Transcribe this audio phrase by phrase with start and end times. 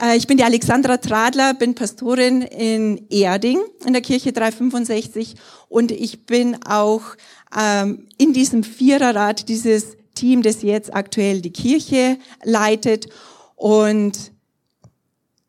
[0.00, 5.34] Äh, ich bin die Alexandra Tradler, bin Pastorin in Erding in der Kirche 365
[5.68, 7.02] und ich bin auch
[7.58, 13.08] ähm, in diesem Viererrat dieses Team, das jetzt aktuell die Kirche leitet.
[13.54, 14.32] Und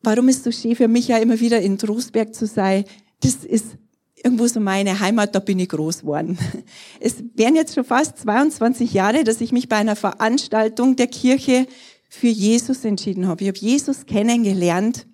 [0.02, 2.86] warum ist so schön für mich ja immer wieder in Trostberg zu sein?
[3.22, 3.78] Das ist
[4.16, 6.38] irgendwo so meine Heimat, da bin ich groß geworden.
[7.00, 11.68] Es wären jetzt schon fast 22 Jahre, dass ich mich bei einer Veranstaltung der Kirche
[12.10, 13.44] für Jesus entschieden habe.
[13.44, 15.06] Ich habe Jesus kennengelernt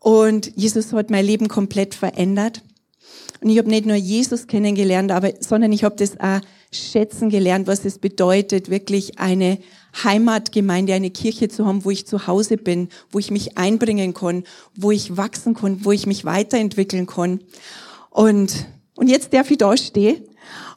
[0.00, 2.62] und Jesus hat mein Leben komplett verändert.
[3.40, 6.40] Und ich habe nicht nur Jesus kennengelernt, aber, sondern ich habe das auch
[6.72, 9.58] schätzen gelernt, was es bedeutet, wirklich eine
[10.04, 14.44] Heimatgemeinde, eine Kirche zu haben, wo ich zu Hause bin, wo ich mich einbringen kann,
[14.74, 17.40] wo ich wachsen kann, wo ich mich weiterentwickeln kann.
[18.10, 20.27] Und, und jetzt darf ich da stehen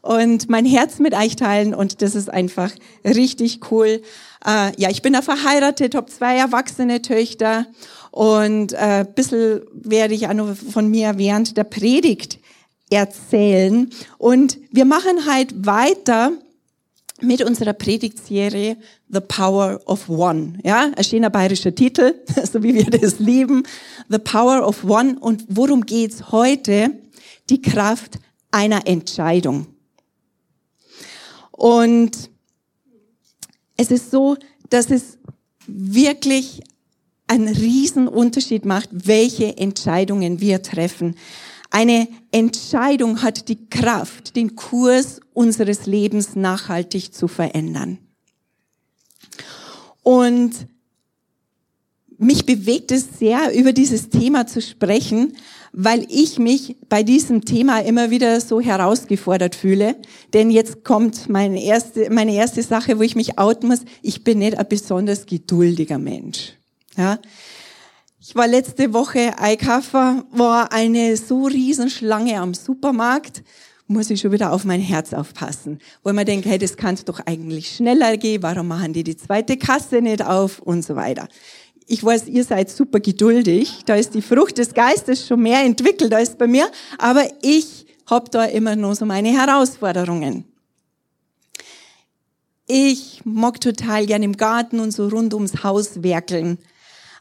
[0.02, 2.72] und mein Herz mit euch teilen und das ist einfach
[3.06, 4.02] richtig cool.
[4.46, 7.66] Äh, ja, ich bin da verheiratet, habe zwei erwachsene Töchter
[8.12, 12.40] und äh, bisschen werde ich auch noch von mir während der Predigt
[12.90, 13.90] erzählen.
[14.18, 16.34] Und wir machen halt weiter
[17.22, 18.78] mit unserer Predigtserie
[19.10, 20.60] The Power of One.
[20.64, 22.16] Ja, ein bayerischer Titel,
[22.52, 23.64] so wie wir das lieben.
[24.10, 25.18] The Power of One.
[25.20, 26.92] Und worum geht's heute?
[27.50, 28.20] Die Kraft
[28.52, 29.68] einer Entscheidung.
[31.52, 32.30] Und
[33.78, 34.38] es ist so,
[34.70, 35.18] dass es
[35.68, 36.62] wirklich
[37.28, 41.16] einen riesen Unterschied macht, welche Entscheidungen wir treffen.
[41.70, 48.00] Eine Entscheidung hat die Kraft, den Kurs unseres Lebens nachhaltig zu verändern.
[50.04, 50.68] Und
[52.18, 55.38] mich bewegt es sehr, über dieses Thema zu sprechen,
[55.74, 59.96] weil ich mich bei diesem Thema immer wieder so herausgefordert fühle.
[60.34, 63.82] Denn jetzt kommt meine erste, meine erste Sache, wo ich mich outen muss.
[64.02, 66.54] Ich bin nicht ein besonders geduldiger Mensch.
[66.98, 67.20] Ja.
[68.20, 73.42] Ich war letzte Woche einkaufen, war eine so riesen Schlange am Supermarkt,
[73.88, 75.80] muss ich schon wieder auf mein Herz aufpassen.
[76.04, 79.58] Wo man denkt, hey, das kann doch eigentlich schneller gehen, warum machen die die zweite
[79.58, 81.28] Kasse nicht auf und so weiter
[81.92, 83.82] ich weiß, ihr seid super geduldig.
[83.86, 86.72] Da ist die Frucht des Geistes schon mehr entwickelt als bei mir.
[86.98, 90.46] Aber ich habe da immer noch so meine Herausforderungen.
[92.66, 96.60] Ich mag total gern im Garten und so rund ums Haus werkeln.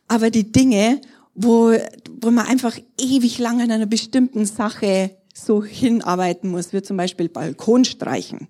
[0.07, 1.01] Aber die Dinge,
[1.35, 1.75] wo,
[2.21, 7.29] wo man einfach ewig lang an einer bestimmten Sache so hinarbeiten muss, wie zum Beispiel
[7.29, 8.47] Balkon streichen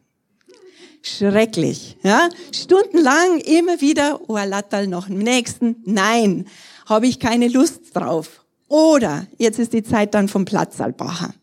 [1.02, 1.96] schrecklich.
[2.02, 2.28] Ja?
[2.54, 5.76] Stundenlang immer wieder, oh, Lattal noch im nächsten.
[5.84, 6.46] Nein,
[6.86, 8.44] habe ich keine Lust drauf.
[8.68, 11.34] Oder jetzt ist die Zeit dann vom Platzalbacher.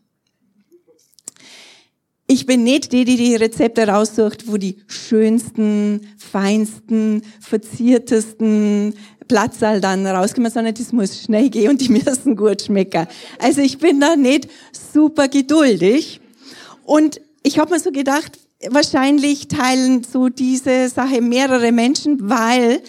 [2.30, 8.94] Ich bin nicht die, die die Rezepte raussucht, wo die schönsten, feinsten, verziertesten
[9.28, 13.06] Platzal dann rauskommen, sondern das muss schnell gehen und die müssen gut schmecken.
[13.38, 14.48] Also ich bin da nicht
[14.92, 16.20] super geduldig.
[16.84, 18.38] Und ich habe mir so gedacht,
[18.70, 22.82] wahrscheinlich teilen so diese Sache mehrere Menschen, weil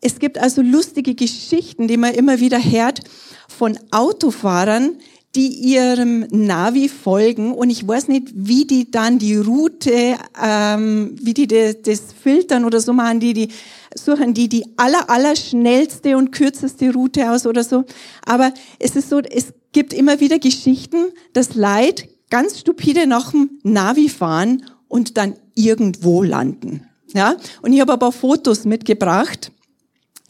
[0.00, 3.00] es gibt also lustige Geschichten, die man immer wieder hört
[3.48, 4.98] von Autofahrern,
[5.34, 11.34] die ihrem Navi folgen und ich weiß nicht, wie die dann die Route, ähm, wie
[11.34, 13.48] die das, das filtern oder so machen, die die
[13.94, 17.84] suchen die die aller aller schnellste und kürzeste Route aus oder so.
[18.24, 23.58] Aber es ist so, es gibt immer wieder Geschichten, dass Leid ganz stupide nach dem
[23.62, 26.88] Navi fahren und dann irgendwo landen.
[27.14, 27.36] Ja?
[27.62, 29.52] Und ich habe ein paar Fotos mitgebracht,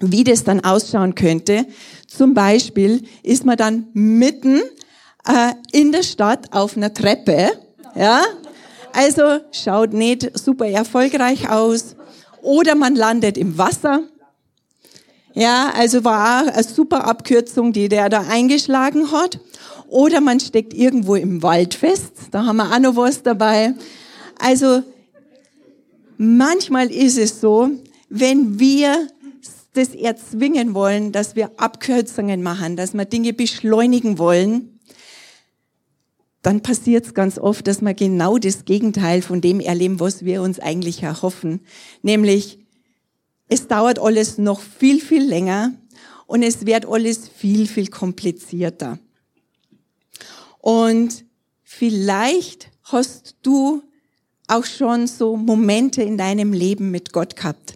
[0.00, 1.66] wie das dann ausschauen könnte.
[2.06, 4.60] Zum Beispiel ist man dann mitten
[5.26, 7.50] äh, in der Stadt auf einer Treppe.
[7.94, 8.22] Ja?
[8.92, 11.96] Also schaut nicht super erfolgreich aus.
[12.42, 14.02] Oder man landet im Wasser.
[15.34, 19.38] Ja, also war auch eine super Abkürzung, die der da eingeschlagen hat.
[19.88, 22.12] Oder man steckt irgendwo im Wald fest.
[22.30, 23.74] Da haben wir auch noch was dabei.
[24.38, 24.82] Also
[26.16, 27.70] manchmal ist es so,
[28.08, 29.08] wenn wir
[29.74, 34.78] das erzwingen wollen, dass wir Abkürzungen machen, dass wir Dinge beschleunigen wollen,
[36.42, 40.42] dann passiert es ganz oft, dass wir genau das Gegenteil von dem erleben, was wir
[40.42, 41.60] uns eigentlich erhoffen.
[42.02, 42.58] Nämlich,
[43.48, 45.72] es dauert alles noch viel, viel länger
[46.26, 48.98] und es wird alles viel, viel komplizierter.
[50.58, 51.24] Und
[51.62, 53.82] vielleicht hast du
[54.48, 57.74] auch schon so Momente in deinem Leben mit Gott gehabt.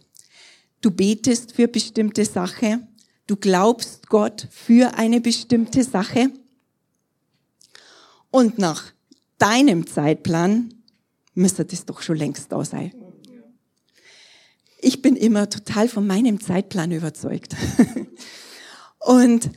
[0.80, 2.80] Du betest für bestimmte Sache,
[3.26, 6.30] du glaubst Gott für eine bestimmte Sache
[8.30, 8.92] und nach
[9.38, 10.74] deinem Zeitplan
[11.34, 12.92] müsste das doch schon längst da sein.
[14.78, 17.54] Ich bin immer total von meinem Zeitplan überzeugt.
[18.98, 19.50] und,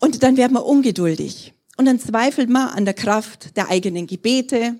[0.00, 1.54] und dann wird man ungeduldig.
[1.78, 4.78] Und dann zweifelt man an der Kraft der eigenen Gebete.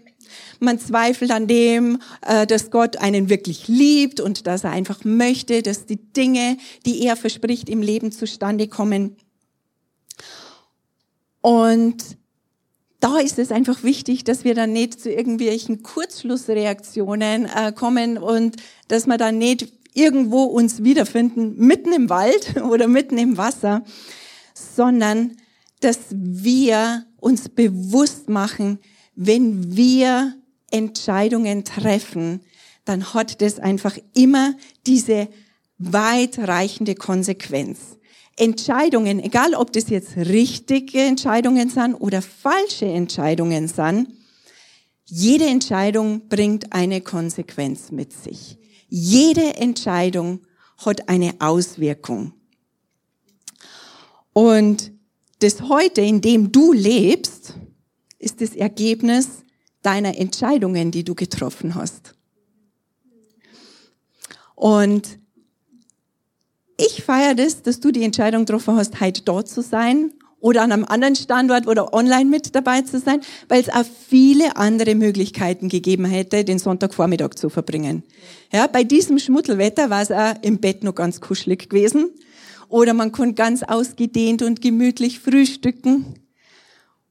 [0.61, 5.63] Man zweifelt an dem, äh, dass Gott einen wirklich liebt und dass er einfach möchte,
[5.63, 9.17] dass die Dinge, die er verspricht, im Leben zustande kommen.
[11.41, 12.03] Und
[13.01, 18.57] da ist es einfach wichtig, dass wir dann nicht zu irgendwelchen Kurzschlussreaktionen äh, kommen und
[18.89, 23.85] dass wir dann nicht irgendwo uns wiederfinden, mitten im Wald oder mitten im Wasser,
[24.55, 25.37] sondern
[25.81, 28.79] dass wir uns bewusst machen,
[29.17, 30.35] wenn wir
[30.71, 32.41] Entscheidungen treffen,
[32.85, 34.55] dann hat das einfach immer
[34.87, 35.29] diese
[35.79, 37.97] weitreichende Konsequenz.
[38.37, 44.09] Entscheidungen, egal ob das jetzt richtige Entscheidungen sind oder falsche Entscheidungen sind,
[45.07, 48.59] jede Entscheidung bringt eine Konsequenz mit sich.
[48.89, 50.41] Jede Entscheidung
[50.85, 52.35] hat eine Auswirkung.
[54.33, 54.93] Und
[55.39, 57.55] das heute, in dem du lebst,
[58.19, 59.45] ist das Ergebnis
[59.83, 62.15] deiner Entscheidungen, die du getroffen hast.
[64.55, 65.19] Und
[66.77, 70.73] ich feiere das, dass du die Entscheidung getroffen hast, heute dort zu sein oder an
[70.73, 75.69] einem anderen Standort oder online mit dabei zu sein, weil es auch viele andere Möglichkeiten
[75.69, 78.03] gegeben hätte, den Sonntagvormittag zu verbringen.
[78.53, 82.11] Ja, bei diesem Schmuttelwetter war es auch im Bett noch ganz kuschelig gewesen.
[82.69, 86.26] Oder man konnte ganz ausgedehnt und gemütlich frühstücken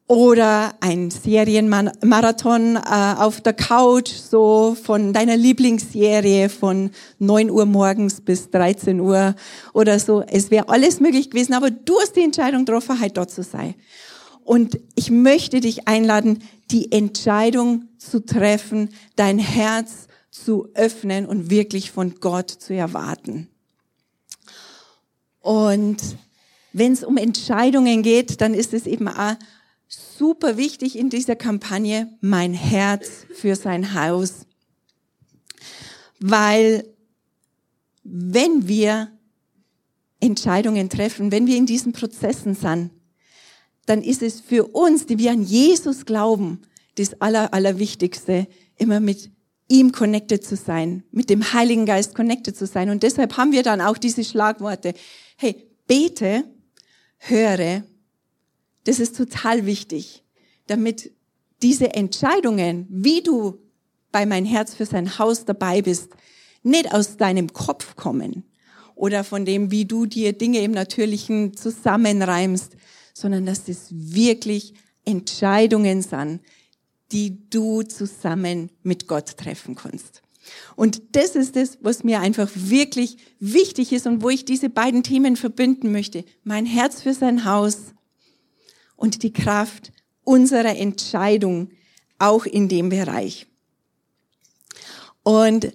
[0.07, 8.21] oder ein Serienmarathon äh, auf der Couch, so von deiner Lieblingsserie von 9 Uhr morgens
[8.21, 9.35] bis 13 Uhr
[9.73, 10.21] oder so.
[10.21, 13.73] Es wäre alles möglich gewesen, aber du hast die Entscheidung getroffen, heute dort zu sein.
[14.43, 21.89] Und ich möchte dich einladen, die Entscheidung zu treffen, dein Herz zu öffnen und wirklich
[21.89, 23.47] von Gott zu erwarten.
[25.39, 25.97] Und
[26.73, 29.35] wenn es um Entscheidungen geht, dann ist es eben auch
[30.17, 34.45] super wichtig in dieser Kampagne, mein Herz für sein Haus.
[36.19, 36.87] Weil
[38.03, 39.11] wenn wir
[40.19, 42.91] Entscheidungen treffen, wenn wir in diesen Prozessen sind,
[43.85, 46.61] dann ist es für uns, die wir an Jesus glauben,
[46.95, 49.29] das Aller, Allerwichtigste, immer mit
[49.67, 52.89] ihm connected zu sein, mit dem Heiligen Geist connected zu sein.
[52.89, 54.93] Und deshalb haben wir dann auch diese Schlagworte.
[55.37, 56.43] Hey, bete,
[57.17, 57.83] höre
[58.85, 60.23] das ist total wichtig,
[60.67, 61.11] damit
[61.61, 63.59] diese Entscheidungen, wie du
[64.11, 66.09] bei mein Herz für sein Haus dabei bist,
[66.63, 68.43] nicht aus deinem Kopf kommen
[68.95, 72.77] oder von dem, wie du dir Dinge im Natürlichen zusammenreimst,
[73.13, 74.73] sondern dass das wirklich
[75.03, 76.41] Entscheidungen sind,
[77.11, 80.21] die du zusammen mit Gott treffen kannst.
[80.75, 85.03] Und das ist es, was mir einfach wirklich wichtig ist und wo ich diese beiden
[85.03, 86.23] Themen verbinden möchte.
[86.43, 87.93] Mein Herz für sein Haus
[88.95, 89.91] und die Kraft
[90.23, 91.69] unserer Entscheidung
[92.17, 93.47] auch in dem Bereich.
[95.23, 95.71] Und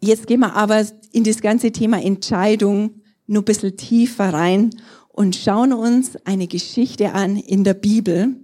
[0.00, 4.70] jetzt gehen wir aber in das ganze Thema Entscheidung nur ein bisschen tiefer rein
[5.08, 8.36] und schauen uns eine Geschichte an in der Bibel.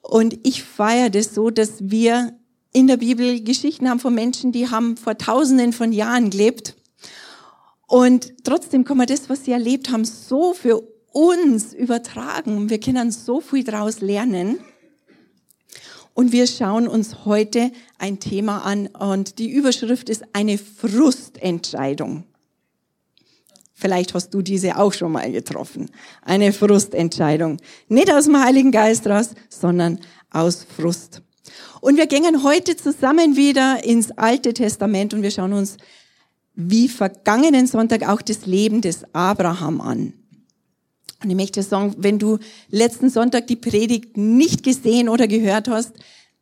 [0.00, 2.38] Und ich feiere das so, dass wir
[2.72, 6.76] in der Bibel Geschichten haben von Menschen, die haben vor tausenden von Jahren gelebt.
[7.88, 12.70] Und trotzdem kann man das, was sie erlebt haben, so für uns übertragen.
[12.70, 14.58] Wir können so viel daraus lernen.
[16.14, 22.24] Und wir schauen uns heute ein Thema an und die Überschrift ist eine Frustentscheidung.
[23.72, 25.90] Vielleicht hast du diese auch schon mal getroffen.
[26.20, 27.56] Eine Frustentscheidung.
[27.88, 30.00] Nicht aus dem Heiligen Geist raus, sondern
[30.30, 31.22] aus Frust.
[31.80, 35.78] Und wir gehen heute zusammen wieder ins Alte Testament und wir schauen uns
[36.54, 40.19] wie vergangenen Sonntag auch das Leben des Abraham an.
[41.22, 42.38] Und ich möchte sagen, wenn du
[42.70, 45.92] letzten Sonntag die Predigt nicht gesehen oder gehört hast,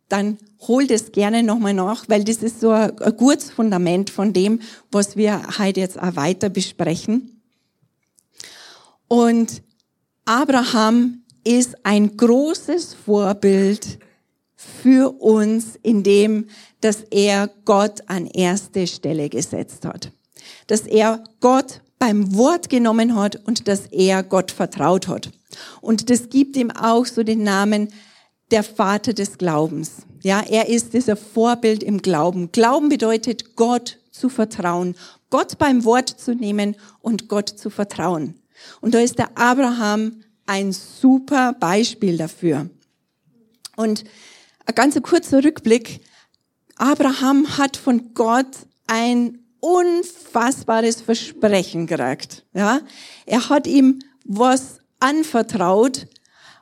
[0.08, 4.32] dann hol das gerne nochmal nach, weil das ist so ein, ein gutes Fundament von
[4.32, 7.42] dem, was wir heute jetzt auch weiter besprechen.
[9.08, 9.62] Und
[10.24, 13.98] Abraham ist ein großes Vorbild
[14.54, 16.48] für uns in dem,
[16.80, 20.12] dass er Gott an erste Stelle gesetzt hat.
[20.66, 25.30] Dass er Gott beim Wort genommen hat und dass er Gott vertraut hat.
[25.80, 27.88] Und das gibt ihm auch so den Namen
[28.50, 30.06] der Vater des Glaubens.
[30.22, 32.50] Ja, er ist dieser Vorbild im Glauben.
[32.52, 34.94] Glauben bedeutet, Gott zu vertrauen,
[35.30, 38.34] Gott beim Wort zu nehmen und Gott zu vertrauen.
[38.80, 42.68] Und da ist der Abraham ein super Beispiel dafür.
[43.76, 44.04] Und
[44.66, 46.00] ein ganz kurzer Rückblick.
[46.76, 48.46] Abraham hat von Gott
[48.86, 52.44] ein unfassbares Versprechen gekriegt.
[52.54, 52.80] Ja,
[53.26, 56.06] er hat ihm was anvertraut,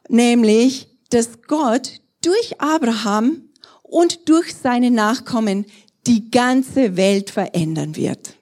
[0.08, 3.42] nämlich, dass Gott durch Abraham
[3.82, 5.66] und durch seine Nachkommen
[6.06, 8.36] die ganze Welt verändern wird.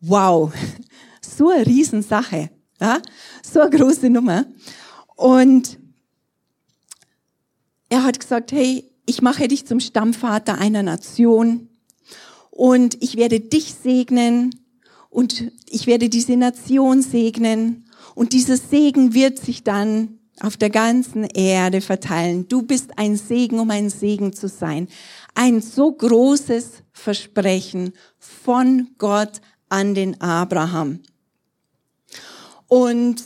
[0.00, 0.52] Wow,
[1.20, 3.00] so eine Riesensache, ja?
[3.42, 4.46] so eine große Nummer.
[5.16, 5.78] Und
[7.88, 11.67] er hat gesagt, hey, ich mache dich zum Stammvater einer Nation
[12.58, 14.52] und ich werde dich segnen
[15.10, 17.84] und ich werde diese Nation segnen
[18.16, 22.48] und dieser Segen wird sich dann auf der ganzen Erde verteilen.
[22.48, 24.88] Du bist ein Segen, um ein Segen zu sein.
[25.36, 30.98] Ein so großes Versprechen von Gott an den Abraham.
[32.66, 33.22] Und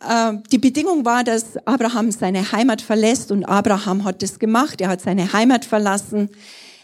[0.00, 4.80] äh, die Bedingung war, dass Abraham seine Heimat verlässt und Abraham hat das gemacht.
[4.80, 6.30] Er hat seine Heimat verlassen.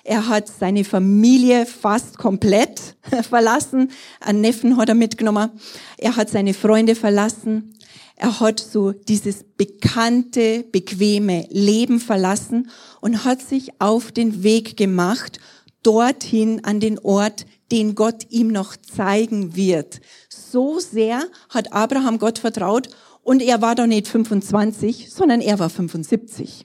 [0.08, 2.96] Er hat seine Familie fast komplett
[3.28, 3.90] verlassen.
[4.20, 5.50] Einen Neffen hat er mitgenommen.
[5.98, 7.74] Er hat seine Freunde verlassen.
[8.16, 12.70] Er hat so dieses bekannte, bequeme Leben verlassen
[13.02, 15.40] und hat sich auf den Weg gemacht,
[15.82, 20.00] dorthin an den Ort, den Gott ihm noch zeigen wird.
[20.30, 22.88] So sehr hat Abraham Gott vertraut
[23.22, 26.64] und er war doch nicht 25, sondern er war 75.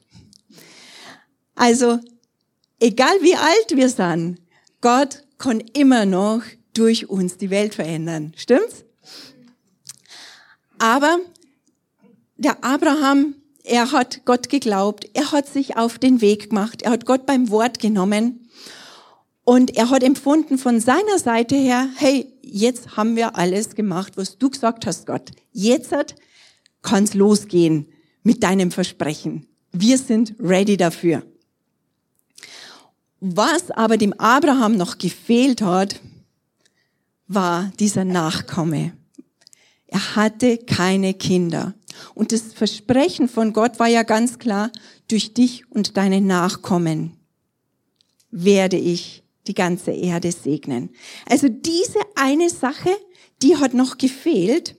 [1.56, 2.00] Also,
[2.80, 4.40] egal wie alt wir sind,
[4.82, 6.42] Gott kann immer noch
[6.74, 8.34] durch uns die Welt verändern.
[8.36, 8.84] Stimmt's?
[10.80, 11.20] Aber
[12.38, 17.06] der Abraham, er hat Gott geglaubt, er hat sich auf den Weg gemacht, er hat
[17.06, 18.50] Gott beim Wort genommen
[19.46, 24.38] und er hat empfunden von seiner Seite her, hey, jetzt haben wir alles gemacht, was
[24.38, 25.32] du gesagt hast, Gott.
[25.52, 25.94] Jetzt
[26.82, 27.88] kann es losgehen
[28.24, 29.48] mit deinem Versprechen.
[29.72, 31.24] Wir sind ready dafür.
[33.26, 36.02] Was aber dem Abraham noch gefehlt hat,
[37.30, 38.92] war dieser Nachkomme.
[39.88, 41.74] Er hatte keine Kinder.
[42.16, 44.74] Und das Versprechen von Gott war ja ganz klar,
[45.08, 47.16] durch dich und deine Nachkommen
[48.30, 50.90] werde ich die ganze Erde segnen.
[51.26, 52.90] Also diese eine Sache,
[53.42, 54.76] die hat noch gefehlt.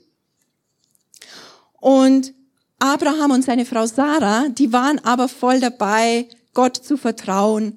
[1.81, 2.35] Und
[2.79, 7.77] Abraham und seine Frau Sarah, die waren aber voll dabei, Gott zu vertrauen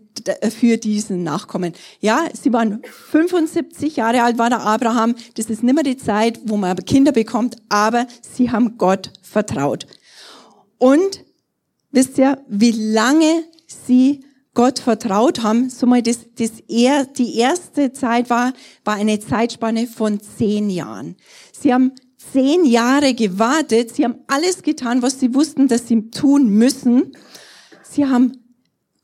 [0.58, 1.74] für diesen Nachkommen.
[2.00, 5.16] Ja, sie waren 75 Jahre alt, war der Abraham.
[5.36, 9.88] Das ist nicht mehr die Zeit, wo man Kinder bekommt, aber sie haben Gott vertraut.
[10.78, 11.26] Und
[11.92, 15.70] wisst ihr, wie lange sie Gott vertraut haben?
[15.70, 18.54] So mal das, das er, die erste Zeit war,
[18.86, 21.16] war eine Zeitspanne von zehn Jahren.
[21.52, 21.94] Sie haben
[22.32, 23.96] zehn Jahre gewartet.
[23.96, 27.14] Sie haben alles getan, was sie wussten, dass sie tun müssen.
[27.84, 28.47] Sie haben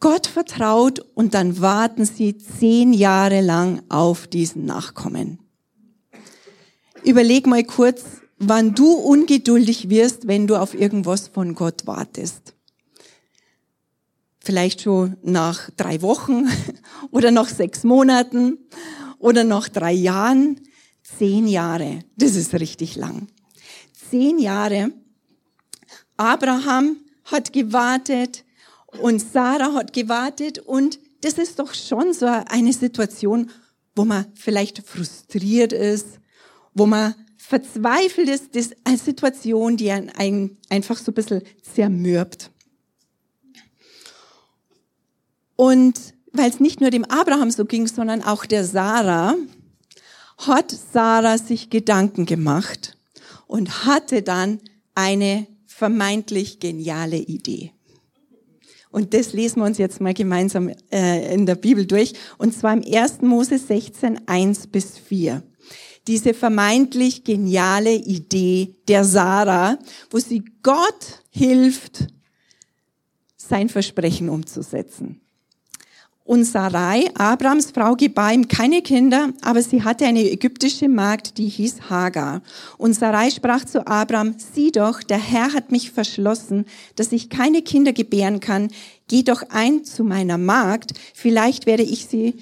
[0.03, 5.39] Gott vertraut und dann warten sie zehn Jahre lang auf diesen Nachkommen.
[7.05, 8.03] Überleg mal kurz,
[8.38, 12.53] wann du ungeduldig wirst, wenn du auf irgendwas von Gott wartest.
[14.39, 16.50] Vielleicht schon nach drei Wochen
[17.12, 18.57] oder nach sechs Monaten
[19.19, 20.60] oder nach drei Jahren.
[21.17, 23.29] Zehn Jahre, das ist richtig lang.
[24.10, 24.91] Zehn Jahre.
[26.17, 28.43] Abraham hat gewartet
[29.00, 33.50] und Sarah hat gewartet und das ist doch schon so eine Situation,
[33.95, 36.19] wo man vielleicht frustriert ist,
[36.73, 38.55] wo man verzweifelt ist.
[38.55, 42.51] Das ist eine Situation, die einen einfach so ein bisschen zermürbt.
[45.55, 46.00] Und
[46.31, 49.35] weil es nicht nur dem Abraham so ging, sondern auch der Sarah,
[50.39, 52.97] hat Sarah sich Gedanken gemacht
[53.45, 54.59] und hatte dann
[54.95, 57.71] eine vermeintlich geniale Idee.
[58.93, 62.13] Und das lesen wir uns jetzt mal gemeinsam äh, in der Bibel durch.
[62.38, 63.23] Und zwar im 1.
[63.23, 65.41] Mose 16, 1 bis 4.
[66.05, 69.79] Diese vermeintlich geniale Idee der Sarah,
[70.12, 72.07] wo sie Gott hilft,
[73.35, 75.23] sein Versprechen umzusetzen.
[76.25, 81.50] Und Sarai, Abrams Frau, gebar ihm keine Kinder, aber sie hatte eine ägyptische Magd, die
[81.50, 82.42] hieß Hagar.
[82.77, 86.65] Und Sarai sprach zu Abram, sieh doch, der Herr hat mich verschlossen,
[86.96, 88.70] dass ich keine Kinder gebären kann.
[89.10, 92.36] Geh doch ein zu meiner Magd, vielleicht werde ich sie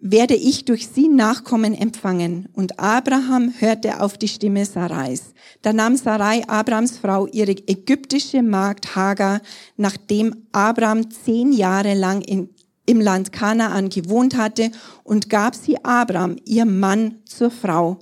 [0.00, 2.48] werde ich durch sie Nachkommen empfangen.
[2.54, 5.34] Und Abraham hörte auf die Stimme Sarais.
[5.62, 9.42] Da nahm Sarai, Abrahams Frau, ihre ägyptische Magd Hagar,
[9.76, 12.48] nachdem Abraham zehn Jahre lang in,
[12.90, 14.70] im Land Kanaan gewohnt hatte,
[15.04, 17.98] und gab sie Abraham, ihr Mann, zur Frau.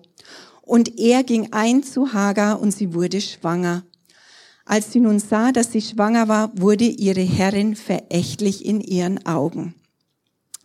[0.62, 3.84] Und er ging ein zu Hagar und sie wurde schwanger.
[4.64, 9.74] Als sie nun sah, dass sie schwanger war, wurde ihre Herrin verächtlich in ihren Augen.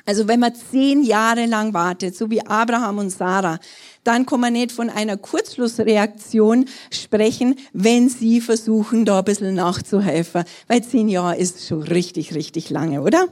[0.05, 3.59] Also wenn man zehn Jahre lang wartet, so wie Abraham und Sarah,
[4.03, 10.43] dann kann man nicht von einer Kurzschlussreaktion sprechen, wenn sie versuchen, da ein bisschen nachzuhelfen.
[10.67, 13.29] Weil zehn Jahre ist schon richtig, richtig lange, oder?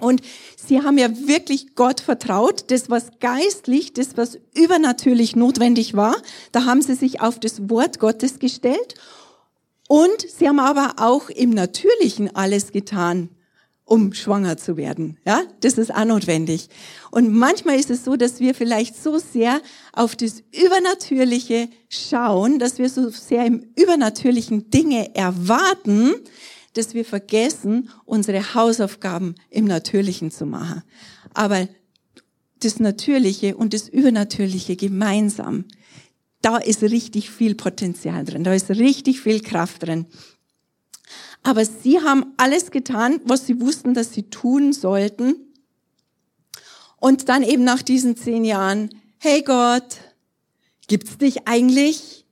[0.00, 0.20] Und
[0.56, 6.16] sie haben ja wirklich Gott vertraut, das was geistlich, das was übernatürlich notwendig war.
[6.52, 8.94] Da haben sie sich auf das Wort Gottes gestellt.
[9.88, 13.30] Und sie haben aber auch im Natürlichen alles getan,
[13.84, 15.16] um schwanger zu werden.
[15.24, 16.68] Ja, das ist auch notwendig.
[17.12, 19.60] Und manchmal ist es so, dass wir vielleicht so sehr
[19.92, 26.14] auf das Übernatürliche schauen, dass wir so sehr im Übernatürlichen Dinge erwarten,
[26.76, 30.82] dass wir vergessen, unsere Hausaufgaben im Natürlichen zu machen.
[31.34, 31.68] Aber
[32.60, 35.64] das Natürliche und das Übernatürliche gemeinsam,
[36.42, 40.06] da ist richtig viel Potenzial drin, da ist richtig viel Kraft drin.
[41.42, 45.36] Aber sie haben alles getan, was sie wussten, dass sie tun sollten.
[46.98, 49.98] Und dann eben nach diesen zehn Jahren, hey Gott,
[50.88, 52.26] gibt's dich eigentlich?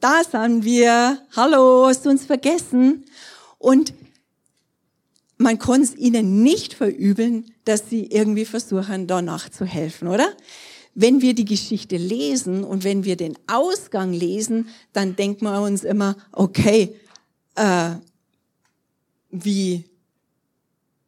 [0.00, 1.18] Da sind wir.
[1.34, 3.04] Hallo, hast du uns vergessen?
[3.58, 3.94] Und
[5.38, 10.28] man kann es ihnen nicht verübeln, dass sie irgendwie versuchen, danach zu helfen, oder?
[10.94, 15.84] Wenn wir die Geschichte lesen und wenn wir den Ausgang lesen, dann denkt man uns
[15.84, 16.96] immer, okay,
[17.54, 17.96] äh,
[19.30, 19.84] wie,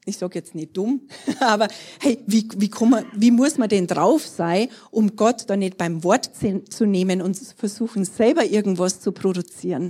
[0.04, 1.08] ich sage jetzt nicht dumm,
[1.40, 1.68] aber
[2.00, 6.04] hey, wie, wie, man, wie muss man denn drauf sein, um Gott da nicht beim
[6.04, 6.32] Wort
[6.68, 9.88] zu nehmen und versuchen, selber irgendwas zu produzieren?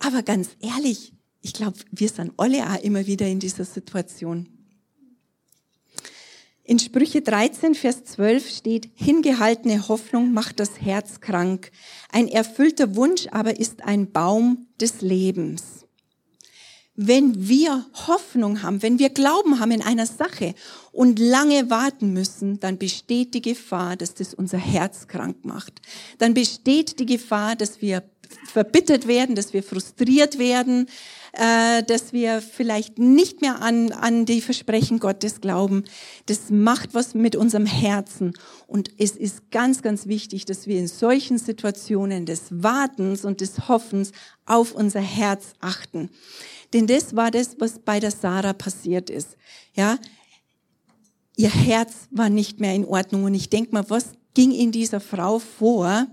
[0.00, 4.48] Aber ganz ehrlich, ich glaube, wir sind alle auch immer wieder in dieser Situation.
[6.64, 11.70] In Sprüche 13, Vers 12 steht, hingehaltene Hoffnung macht das Herz krank.
[12.12, 15.86] Ein erfüllter Wunsch aber ist ein Baum des Lebens.
[16.94, 20.54] Wenn wir Hoffnung haben, wenn wir Glauben haben in einer Sache
[20.92, 25.80] und lange warten müssen, dann besteht die Gefahr, dass das unser Herz krank macht.
[26.18, 28.02] Dann besteht die Gefahr, dass wir
[28.46, 30.88] verbittert werden, dass wir frustriert werden,
[31.32, 35.84] äh, dass wir vielleicht nicht mehr an, an die Versprechen Gottes glauben.
[36.26, 38.34] Das macht was mit unserem Herzen.
[38.66, 43.68] Und es ist ganz, ganz wichtig, dass wir in solchen Situationen des Wartens und des
[43.68, 44.12] Hoffens
[44.46, 46.10] auf unser Herz achten.
[46.72, 49.36] Denn das war das, was bei der Sarah passiert ist.
[49.74, 49.98] Ja,
[51.36, 53.24] ihr Herz war nicht mehr in Ordnung.
[53.24, 56.06] Und ich denke mal, was ging in dieser Frau vor,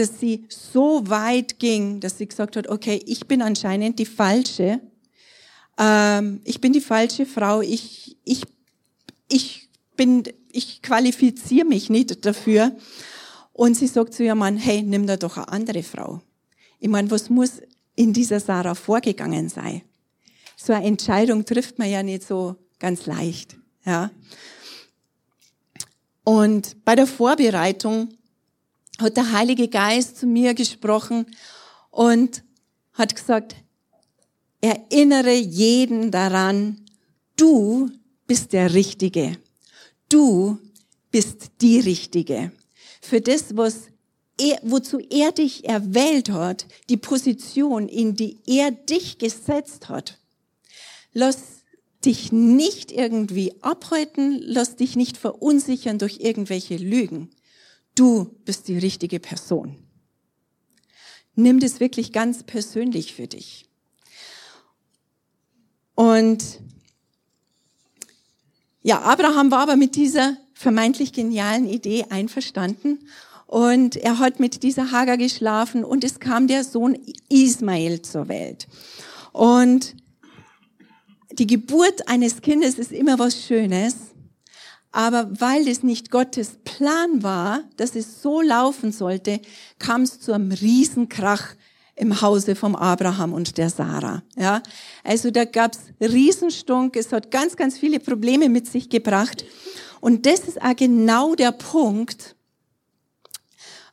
[0.00, 4.80] dass sie so weit ging, dass sie gesagt hat, okay, ich bin anscheinend die falsche,
[5.78, 8.44] ähm, ich bin die falsche Frau, ich, ich,
[9.28, 12.74] ich bin, ich qualifiziere mich nicht dafür.
[13.52, 16.22] Und sie sagt zu ihrem Mann, hey, nimm da doch eine andere Frau.
[16.78, 17.60] Ich meine, was muss
[17.94, 19.82] in dieser Sarah vorgegangen sein?
[20.56, 24.10] So eine Entscheidung trifft man ja nicht so ganz leicht, ja.
[26.24, 28.08] Und bei der Vorbereitung
[29.00, 31.26] hat der Heilige Geist zu mir gesprochen
[31.90, 32.42] und
[32.92, 33.56] hat gesagt,
[34.60, 36.84] erinnere jeden daran,
[37.36, 37.90] du
[38.26, 39.38] bist der Richtige.
[40.08, 40.58] Du
[41.10, 42.52] bist die Richtige.
[43.00, 43.88] Für das, was
[44.38, 50.18] er, wozu er dich erwählt hat, die Position, in die er dich gesetzt hat.
[51.12, 51.38] Lass
[52.04, 57.30] dich nicht irgendwie abhalten, lass dich nicht verunsichern durch irgendwelche Lügen.
[57.94, 59.76] Du bist die richtige Person.
[61.34, 63.66] Nimm das wirklich ganz persönlich für dich.
[65.94, 66.60] Und
[68.82, 72.98] ja, Abraham war aber mit dieser vermeintlich genialen Idee einverstanden
[73.46, 76.96] und er hat mit dieser Hagar geschlafen und es kam der Sohn
[77.28, 78.68] Ismael zur Welt.
[79.32, 79.96] Und
[81.32, 84.09] die Geburt eines Kindes ist immer was Schönes.
[84.92, 89.40] Aber weil es nicht Gottes Plan war, dass es so laufen sollte,
[89.78, 91.54] kam es zu einem Riesenkrach
[91.94, 94.22] im Hause vom Abraham und der Sarah.
[94.36, 94.62] Ja,
[95.04, 96.96] also da gab's Riesenstunk.
[96.96, 99.44] Es hat ganz, ganz viele Probleme mit sich gebracht.
[100.00, 102.34] Und das ist auch genau der Punkt,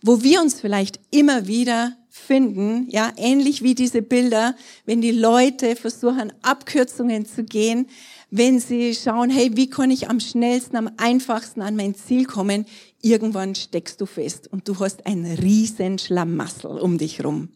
[0.02, 4.56] wo wir uns vielleicht immer wieder finden, ja, ähnlich wie diese Bilder,
[4.86, 7.88] wenn die Leute versuchen, Abkürzungen zu gehen,
[8.30, 12.66] wenn sie schauen, hey, wie kann ich am schnellsten, am einfachsten an mein Ziel kommen,
[13.02, 17.50] irgendwann steckst du fest und du hast ein riesen Schlamassel um dich rum.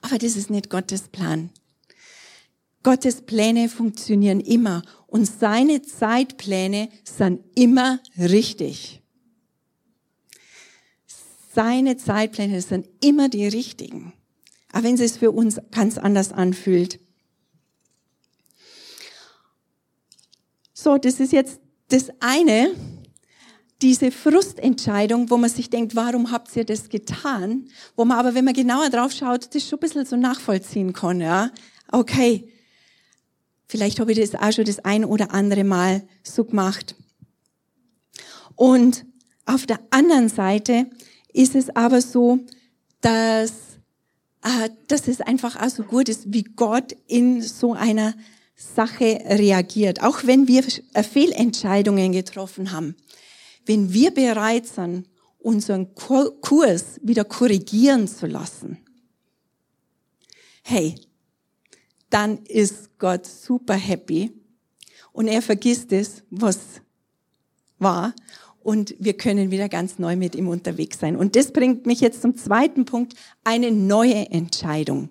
[0.00, 1.50] Aber das ist nicht Gottes Plan.
[2.82, 9.02] Gottes Pläne funktionieren immer und seine Zeitpläne sind immer richtig.
[11.54, 14.12] Seine Zeitpläne sind immer die richtigen.
[14.72, 16.98] Auch wenn es sich für uns ganz anders anfühlt.
[20.82, 22.74] So, das ist jetzt das eine,
[23.82, 27.68] diese Frustentscheidung, wo man sich denkt, warum habt ihr das getan?
[27.94, 31.20] Wo man aber, wenn man genauer drauf schaut, das schon ein bisschen so nachvollziehen kann,
[31.20, 31.52] ja.
[31.92, 32.48] Okay.
[33.68, 36.96] Vielleicht habe ich das auch schon das ein oder andere Mal so gemacht.
[38.56, 39.06] Und
[39.46, 40.90] auf der anderen Seite
[41.32, 42.40] ist es aber so,
[43.02, 43.52] dass,
[44.42, 48.14] äh, dass es einfach auch so gut ist, wie Gott in so einer
[48.54, 52.96] Sache reagiert, auch wenn wir äh, Fehlentscheidungen getroffen haben.
[53.66, 58.78] Wenn wir bereit sind, unseren Kurs wieder korrigieren zu lassen,
[60.62, 60.94] hey,
[62.10, 64.32] dann ist Gott super happy
[65.12, 66.58] und er vergisst es, was
[67.78, 68.14] war
[68.62, 71.16] und wir können wieder ganz neu mit ihm unterwegs sein.
[71.16, 75.08] Und das bringt mich jetzt zum zweiten Punkt, eine neue Entscheidung.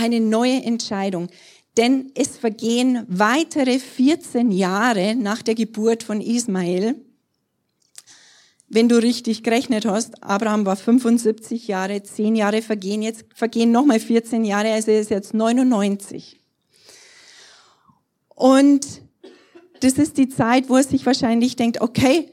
[0.00, 1.28] Eine neue Entscheidung
[1.76, 6.96] denn es vergehen weitere 14 Jahre nach der Geburt von Ismael.
[8.68, 13.98] Wenn du richtig gerechnet hast, Abraham war 75 Jahre, 10 Jahre vergehen, jetzt vergehen nochmal
[13.98, 16.38] 14 Jahre, also er ist jetzt 99.
[18.28, 18.86] Und
[19.80, 22.30] das ist die Zeit, wo er sich wahrscheinlich denkt, okay,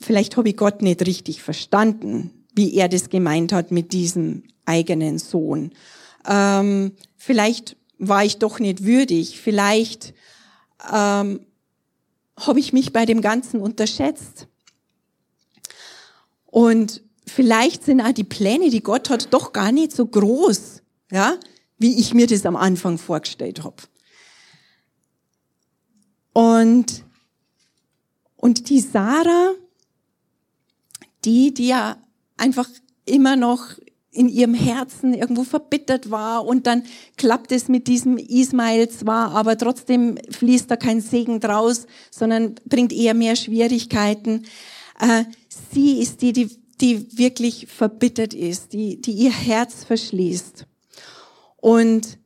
[0.00, 5.18] vielleicht habe ich Gott nicht richtig verstanden, wie er das gemeint hat mit diesem eigenen
[5.18, 5.72] Sohn.
[6.26, 9.40] Ähm, vielleicht war ich doch nicht würdig.
[9.40, 10.14] Vielleicht
[10.92, 11.46] ähm,
[12.38, 14.48] habe ich mich bei dem Ganzen unterschätzt.
[16.46, 21.36] Und vielleicht sind auch die Pläne, die Gott hat, doch gar nicht so groß, ja,
[21.78, 23.76] wie ich mir das am Anfang vorgestellt habe.
[26.32, 27.04] Und,
[28.36, 29.52] und die Sarah,
[31.24, 31.96] die, die ja
[32.36, 32.68] einfach
[33.04, 33.70] immer noch
[34.14, 36.84] in ihrem Herzen irgendwo verbittert war und dann
[37.16, 42.92] klappt es mit diesem Ismail zwar, aber trotzdem fließt da kein Segen draus, sondern bringt
[42.92, 44.46] eher mehr Schwierigkeiten.
[45.00, 45.24] Äh,
[45.72, 46.48] sie ist die, die,
[46.80, 50.66] die wirklich verbittert ist, die, die ihr Herz verschließt.
[51.56, 52.18] Und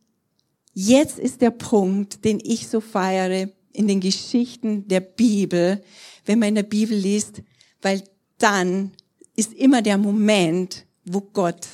[0.75, 5.83] jetzt ist der Punkt, den ich so feiere in den Geschichten der Bibel,
[6.27, 7.43] wenn man in der Bibel liest,
[7.81, 8.03] weil
[8.39, 8.93] dann
[9.37, 10.85] ist immer der Moment,
[11.33, 11.67] Gott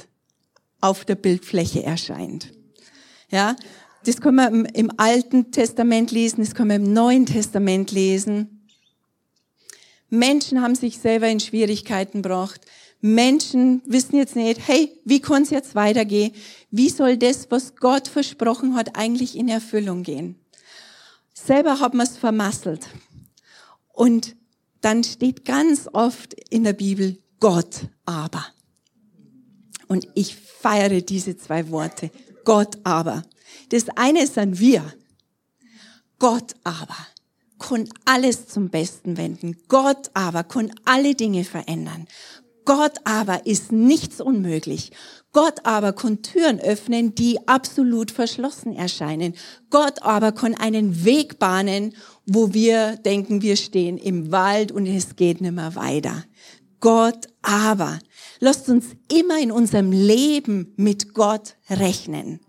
[0.81, 2.53] auf der Bildfläche erscheint.
[3.31, 3.57] Ja,
[4.05, 8.68] das können wir im, Alten Testament lesen, das können wir im Neuen Testament lesen.
[10.11, 12.61] Menschen haben sich selber in Schwierigkeiten gebracht.
[13.01, 16.33] Menschen wissen jetzt nicht, hey, wie kann es jetzt weitergehen?
[16.70, 20.37] Wie soll das, was Gott versprochen hat, eigentlich in Erfüllung gehen?
[21.35, 22.87] Selber hat man es vermasselt.
[23.92, 24.37] Und
[24.81, 28.47] dann steht ganz oft in der Bibel Gott aber.
[29.88, 32.11] Und ich feiere diese zwei Worte.
[32.44, 33.23] Gott aber.
[33.70, 34.85] Das eine sind wir.
[36.18, 36.97] Gott aber
[37.59, 39.57] kann alles zum Besten wenden.
[39.68, 42.07] Gott aber kann alle Dinge verändern.
[42.64, 44.92] Gott aber ist nichts unmöglich.
[45.33, 49.35] Gott aber kann Türen öffnen, die absolut verschlossen erscheinen.
[49.68, 51.94] Gott aber kann einen Weg bahnen,
[52.25, 56.25] wo wir denken, wir stehen im Wald und es geht nicht mehr weiter.
[56.81, 57.99] Gott aber.
[58.44, 62.40] Lasst uns immer in unserem Leben mit Gott rechnen.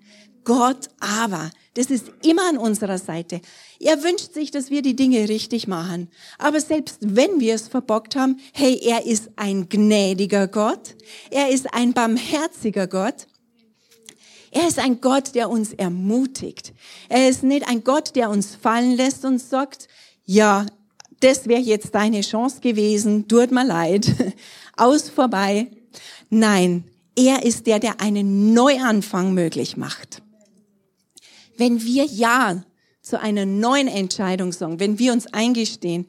[0.43, 1.51] Gott aber.
[1.75, 3.39] Das ist immer an unserer Seite.
[3.79, 6.09] Er wünscht sich, dass wir die Dinge richtig machen.
[6.37, 10.95] Aber selbst wenn wir es verbockt haben, hey, er ist ein gnädiger Gott.
[11.31, 13.27] Er ist ein barmherziger Gott.
[14.51, 16.73] Er ist ein Gott, der uns ermutigt.
[17.07, 19.87] Er ist nicht ein Gott, der uns fallen lässt und sagt,
[20.25, 20.65] ja,
[21.21, 24.13] das wäre jetzt deine Chance gewesen, tut mir leid,
[24.75, 25.71] aus vorbei.
[26.35, 26.83] Nein,
[27.15, 30.21] er ist der, der einen Neuanfang möglich macht.
[31.57, 32.61] Wenn wir Ja
[33.01, 36.07] zu einer neuen Entscheidung sagen, wenn wir uns eingestehen,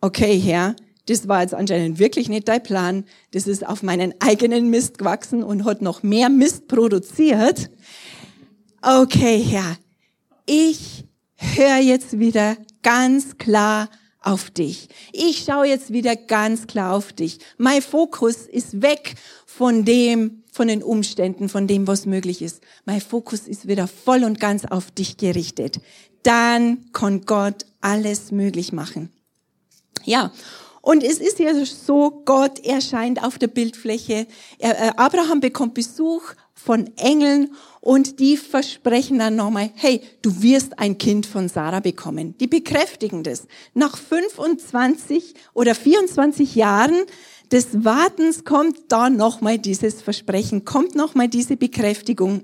[0.00, 4.70] okay, Herr, das war jetzt anscheinend wirklich nicht dein Plan, das ist auf meinen eigenen
[4.70, 7.68] Mist gewachsen und hat noch mehr Mist produziert.
[8.80, 9.76] Okay, Herr,
[10.46, 13.88] ich höre jetzt wieder ganz klar
[14.24, 14.88] auf dich.
[15.12, 17.38] Ich schaue jetzt wieder ganz klar auf dich.
[17.58, 19.14] Mein Fokus ist weg
[19.56, 22.60] von dem, von den Umständen, von dem, was möglich ist.
[22.86, 25.80] Mein Fokus ist wieder voll und ganz auf dich gerichtet.
[26.24, 29.10] Dann kann Gott alles möglich machen.
[30.04, 30.32] Ja.
[30.80, 34.26] Und es ist ja so, Gott erscheint auf der Bildfläche.
[34.58, 40.98] Äh, Abraham bekommt Besuch von Engeln und die versprechen dann nochmal, hey, du wirst ein
[40.98, 42.36] Kind von Sarah bekommen.
[42.38, 43.46] Die bekräftigen das.
[43.72, 46.96] Nach 25 oder 24 Jahren
[47.54, 52.42] des Wartens kommt da nochmal dieses Versprechen, kommt nochmal diese Bekräftigung.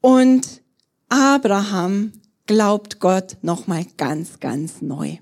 [0.00, 0.62] Und
[1.08, 2.12] Abraham
[2.46, 5.16] glaubt Gott nochmal ganz, ganz neu.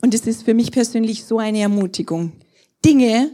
[0.00, 2.32] Und es ist für mich persönlich so eine Ermutigung.
[2.82, 3.30] Dinge,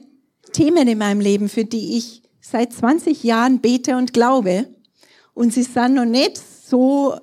[0.52, 4.68] Themen in meinem Leben, für die ich seit 20 Jahren bete und glaube.
[5.34, 6.36] Und sie sind noch nicht
[6.68, 7.14] so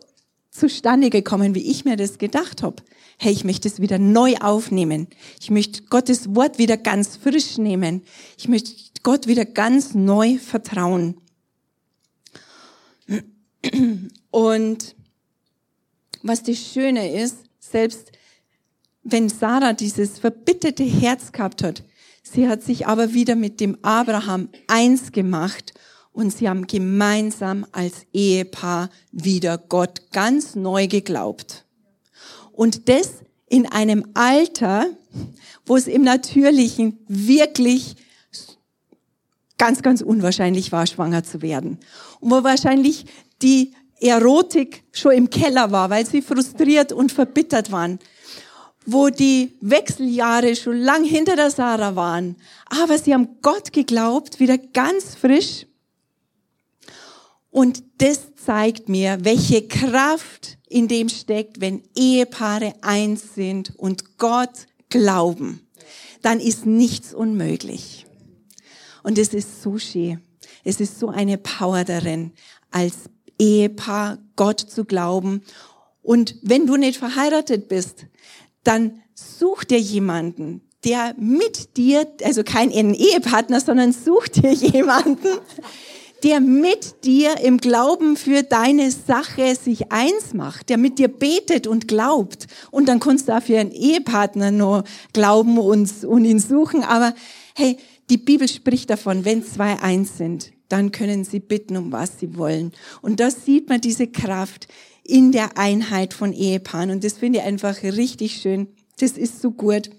[0.52, 2.82] zustande gekommen, wie ich mir das gedacht habe.
[3.21, 5.08] Hey, ich möchte es wieder neu aufnehmen.
[5.39, 8.03] Ich möchte Gottes Wort wieder ganz frisch nehmen.
[8.38, 8.71] Ich möchte
[9.03, 11.19] Gott wieder ganz neu vertrauen.
[14.32, 14.95] Und
[16.23, 18.12] was das Schöne ist, selbst
[19.03, 21.84] wenn Sarah dieses verbitterte Herz gehabt hat,
[22.32, 25.73] Sie hat sich aber wieder mit dem Abraham eins gemacht
[26.12, 31.65] und sie haben gemeinsam als Ehepaar wieder Gott ganz neu geglaubt.
[32.60, 33.12] Und das
[33.48, 34.88] in einem Alter,
[35.65, 37.95] wo es im Natürlichen wirklich
[39.58, 41.78] ganz, ganz unwahrscheinlich war, schwanger zu werden.
[42.19, 43.06] Und wo wahrscheinlich
[43.41, 47.98] die Erotik schon im Keller war, weil sie frustriert und verbittert waren
[48.91, 52.36] wo die Wechseljahre schon lang hinter der Sarah waren.
[52.65, 55.67] Aber sie haben Gott geglaubt, wieder ganz frisch.
[57.52, 64.68] Und das zeigt mir, welche Kraft in dem steckt, wenn Ehepaare eins sind und Gott
[64.90, 65.68] glauben.
[66.22, 68.06] Dann ist nichts unmöglich.
[69.04, 70.22] Und es ist so schön.
[70.64, 72.34] Es ist so eine Power darin,
[72.70, 73.10] als
[73.40, 75.42] Ehepaar Gott zu glauben.
[76.02, 78.06] Und wenn du nicht verheiratet bist,
[78.64, 85.40] dann such dir jemanden, der mit dir, also kein Ehepartner, sondern such dir jemanden,
[86.23, 91.67] der mit dir im Glauben für deine Sache sich eins macht, der mit dir betet
[91.67, 92.47] und glaubt.
[92.71, 96.84] Und dann kannst du auch für einen Ehepartner nur glauben und, und ihn suchen.
[96.84, 97.13] Aber
[97.55, 97.77] hey,
[98.10, 102.38] die Bibel spricht davon, wenn zwei eins sind, dann können sie bitten, um was sie
[102.38, 102.73] wollen.
[103.01, 104.67] Und da sieht man diese Kraft,
[105.10, 106.91] in der Einheit von Ehepaaren.
[106.91, 108.67] Und das finde ich einfach richtig schön.
[108.99, 109.89] Das ist so gut.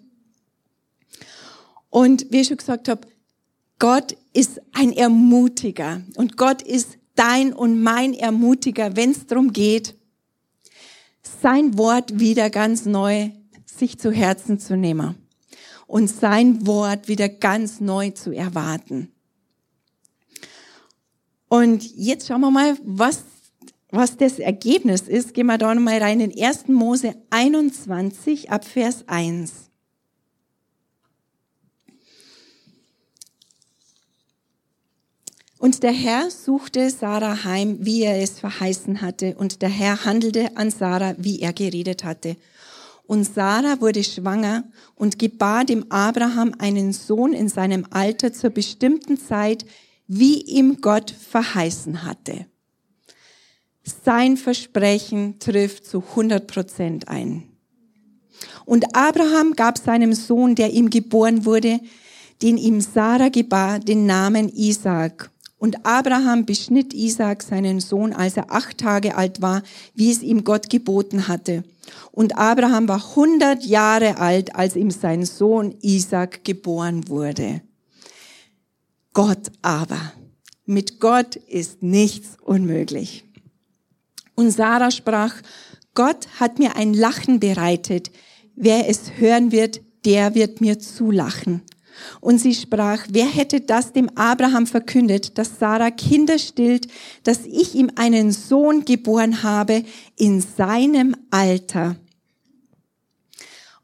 [1.90, 3.08] Und wie ich schon gesagt habe,
[3.80, 6.02] Gott ist ein Ermutiger.
[6.14, 9.96] Und Gott ist dein und mein Ermutiger, wenn es darum geht,
[11.42, 13.30] sein Wort wieder ganz neu
[13.64, 15.16] sich zu Herzen zu nehmen
[15.86, 19.10] und sein Wort wieder ganz neu zu erwarten.
[21.48, 23.24] Und jetzt schauen wir mal, was
[23.92, 26.68] was das Ergebnis ist, gehen wir da nochmal rein in 1.
[26.68, 29.69] Mose 21 ab Vers 1.
[35.60, 40.56] Und der Herr suchte Sarah heim, wie er es verheißen hatte, und der Herr handelte
[40.56, 42.36] an Sarah, wie er geredet hatte.
[43.06, 49.18] Und Sarah wurde schwanger und gebar dem Abraham einen Sohn in seinem Alter zur bestimmten
[49.18, 49.66] Zeit,
[50.06, 52.46] wie ihm Gott verheißen hatte.
[54.02, 57.42] Sein Versprechen trifft zu 100 Prozent ein.
[58.64, 61.80] Und Abraham gab seinem Sohn, der ihm geboren wurde,
[62.40, 65.30] den ihm Sarah gebar, den Namen Isaac.
[65.60, 69.62] Und Abraham beschnitt Isaac seinen Sohn, als er acht Tage alt war,
[69.94, 71.64] wie es ihm Gott geboten hatte.
[72.12, 77.60] Und Abraham war 100 Jahre alt, als ihm sein Sohn Isaac geboren wurde.
[79.12, 80.14] Gott aber.
[80.64, 83.24] Mit Gott ist nichts unmöglich.
[84.34, 85.34] Und Sarah sprach,
[85.94, 88.10] Gott hat mir ein Lachen bereitet.
[88.56, 91.60] Wer es hören wird, der wird mir zulachen.
[92.20, 96.88] Und sie sprach, wer hätte das dem Abraham verkündet, dass Sarah Kinder stillt,
[97.24, 99.84] dass ich ihm einen Sohn geboren habe
[100.16, 101.96] in seinem Alter.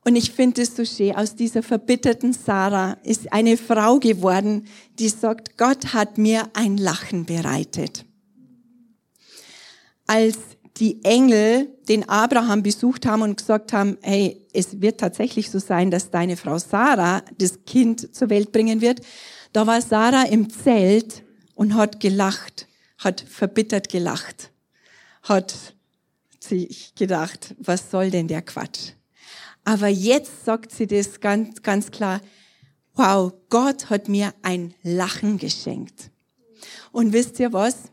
[0.04, 4.66] Und ich finde es so schön, aus dieser verbitterten Sarah ist eine Frau geworden,
[4.98, 8.04] die sagt, Gott hat mir ein Lachen bereitet
[10.06, 10.38] als
[10.78, 15.90] die Engel den Abraham besucht haben und gesagt haben, hey, es wird tatsächlich so sein,
[15.90, 19.00] dass deine Frau Sarah das Kind zur Welt bringen wird,
[19.52, 21.22] da war Sarah im Zelt
[21.54, 22.66] und hat gelacht,
[22.98, 24.50] hat verbittert gelacht,
[25.22, 25.54] hat
[26.40, 28.92] sich gedacht, was soll denn der Quatsch?
[29.64, 32.20] Aber jetzt sagt sie das ganz, ganz klar,
[32.94, 36.10] wow, Gott hat mir ein Lachen geschenkt.
[36.92, 37.90] Und wisst ihr was?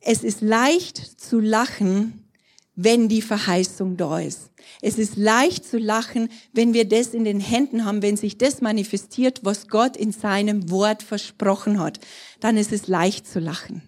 [0.00, 2.24] Es ist leicht zu lachen,
[2.74, 4.50] wenn die Verheißung da ist.
[4.80, 8.62] Es ist leicht zu lachen, wenn wir das in den Händen haben, wenn sich das
[8.62, 12.00] manifestiert, was Gott in seinem Wort versprochen hat.
[12.40, 13.82] Dann ist es leicht zu lachen.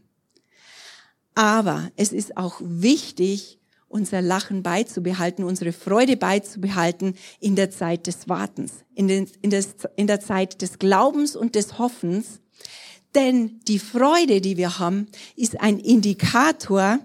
[1.34, 8.28] Aber es ist auch wichtig, unser Lachen beizubehalten, unsere Freude beizubehalten in der Zeit des
[8.28, 12.40] Wartens, in, den, in, des, in der Zeit des Glaubens und des Hoffens.
[13.14, 16.98] Denn die Freude, die wir haben, ist ein Indikator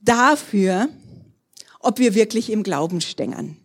[0.00, 0.88] dafür,
[1.78, 3.56] ob wir wirklich im Glauben stängern.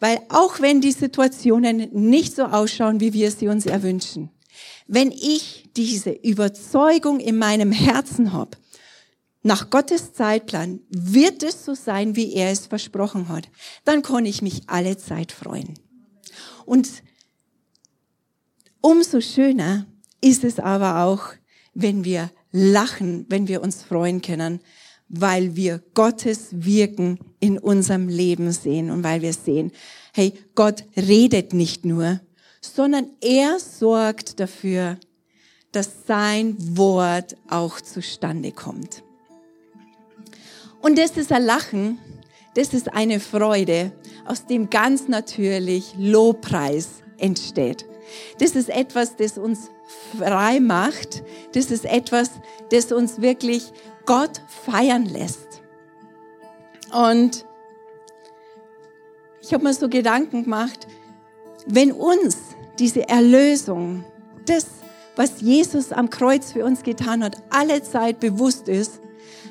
[0.00, 4.30] Weil auch wenn die Situationen nicht so ausschauen, wie wir sie uns erwünschen,
[4.86, 8.56] wenn ich diese Überzeugung in meinem Herzen habe,
[9.42, 13.48] nach Gottes Zeitplan wird es so sein, wie er es versprochen hat.
[13.84, 15.74] Dann kann ich mich alle Zeit freuen.
[16.64, 16.88] Und
[18.80, 19.86] umso schöner
[20.20, 21.34] ist es aber auch,
[21.74, 24.60] wenn wir lachen, wenn wir uns freuen können,
[25.08, 29.72] weil wir Gottes Wirken in unserem Leben sehen und weil wir sehen,
[30.12, 32.20] hey, Gott redet nicht nur,
[32.60, 34.98] sondern er sorgt dafür,
[35.72, 39.02] dass sein Wort auch zustande kommt.
[40.80, 41.98] Und das ist ein Lachen,
[42.54, 43.92] das ist eine Freude,
[44.26, 47.86] aus dem ganz natürlich Lobpreis entsteht.
[48.38, 49.70] Das ist etwas, das uns
[50.16, 51.22] frei macht.
[51.52, 52.30] Das ist etwas,
[52.70, 53.72] das uns wirklich
[54.06, 55.62] Gott feiern lässt.
[56.92, 57.44] Und
[59.40, 60.86] ich habe mir so Gedanken gemacht,
[61.66, 62.36] wenn uns
[62.78, 64.04] diese Erlösung,
[64.46, 64.66] das,
[65.16, 69.00] was Jesus am Kreuz für uns getan hat, alle Zeit bewusst ist,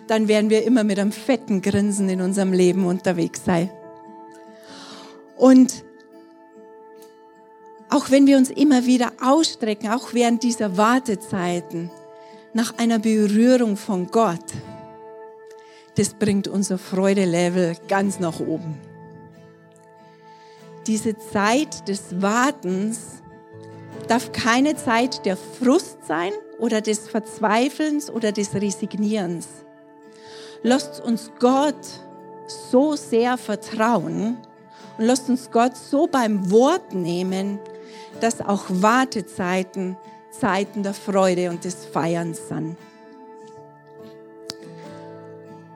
[0.08, 3.70] dann werden wir immer mit einem fetten Grinsen in unserem Leben unterwegs sein.
[5.36, 5.84] Und
[7.90, 11.90] auch wenn wir uns immer wieder ausstrecken, auch während dieser Wartezeiten,
[12.54, 14.54] nach einer Berührung von Gott,
[15.96, 18.80] das bringt unser Freudelevel ganz nach oben.
[20.86, 23.22] Diese Zeit des Wartens
[24.08, 29.48] darf keine Zeit der Frust sein oder des Verzweifelns oder des Resignierens.
[30.64, 31.76] Lasst uns Gott
[32.48, 34.38] so sehr vertrauen
[34.98, 37.60] und lasst uns Gott so beim Wort nehmen,
[38.20, 39.98] dass auch Wartezeiten
[40.32, 42.78] Zeiten der Freude und des Feierns sind.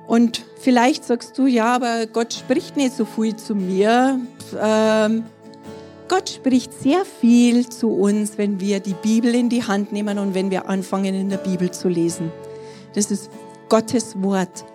[0.08, 4.20] Und vielleicht sagst du, ja, aber Gott spricht nicht so viel zu mir.
[4.60, 5.24] Ähm,
[6.10, 10.34] Gott spricht sehr viel zu uns, wenn wir die Bibel in die Hand nehmen und
[10.34, 12.32] wenn wir anfangen, in der Bibel zu lesen.
[12.94, 13.32] Das ist
[13.70, 14.66] Gottes Wort.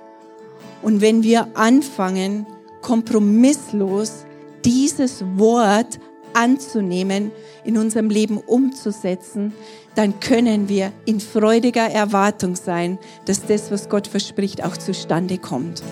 [0.80, 2.46] Und wenn wir anfangen,
[2.80, 4.24] kompromisslos
[4.64, 5.98] dieses Wort
[6.36, 7.32] anzunehmen,
[7.64, 9.52] in unserem Leben umzusetzen,
[9.94, 15.82] dann können wir in freudiger Erwartung sein, dass das, was Gott verspricht, auch zustande kommt.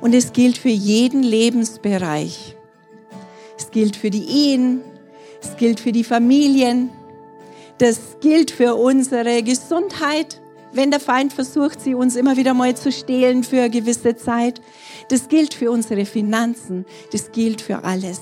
[0.00, 2.56] Und es gilt für jeden Lebensbereich.
[3.56, 4.80] Es gilt für die Ehen,
[5.40, 6.90] es gilt für die Familien,
[7.78, 10.40] das gilt für unsere Gesundheit,
[10.72, 14.60] wenn der Feind versucht, sie uns immer wieder mal zu stehlen für eine gewisse Zeit.
[15.08, 18.20] Das gilt für unsere Finanzen, das gilt für alles.